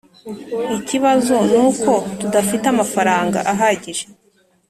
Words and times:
ikibazo 0.77 1.35
nuko 1.49 1.91
tudafite 2.19 2.65
amafaranga 2.73 3.39
ahagije. 3.53 4.05